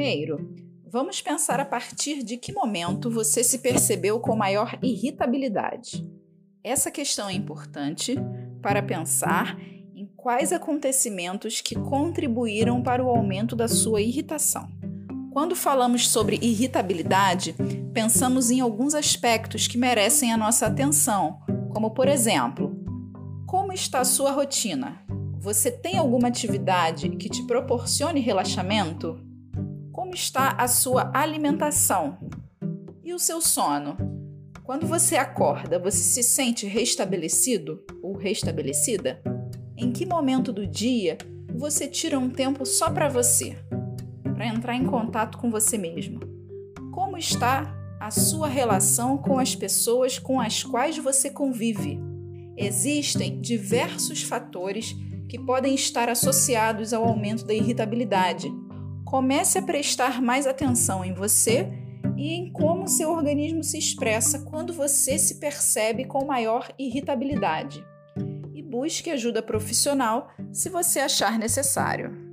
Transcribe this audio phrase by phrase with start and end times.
[0.00, 0.50] Primeiro,
[0.90, 6.10] vamos pensar a partir de que momento você se percebeu com maior irritabilidade.
[6.64, 8.16] Essa questão é importante
[8.62, 9.60] para pensar
[9.94, 14.70] em quais acontecimentos que contribuíram para o aumento da sua irritação.
[15.30, 17.54] Quando falamos sobre irritabilidade,
[17.92, 21.40] pensamos em alguns aspectos que merecem a nossa atenção,
[21.74, 22.74] como por exemplo,
[23.46, 25.04] como está a sua rotina?
[25.38, 29.28] Você tem alguma atividade que te proporcione relaxamento?
[30.10, 32.18] Como está a sua alimentação?
[33.04, 33.96] E o seu sono?
[34.64, 39.22] Quando você acorda, você se sente restabelecido ou restabelecida?
[39.76, 41.16] Em que momento do dia
[41.54, 43.56] você tira um tempo só para você,
[44.34, 46.18] para entrar em contato com você mesmo?
[46.90, 52.00] Como está a sua relação com as pessoas com as quais você convive?
[52.56, 54.92] Existem diversos fatores
[55.28, 58.52] que podem estar associados ao aumento da irritabilidade.
[59.10, 61.68] Comece a prestar mais atenção em você
[62.16, 67.84] e em como seu organismo se expressa quando você se percebe com maior irritabilidade.
[68.54, 72.29] E busque ajuda profissional se você achar necessário.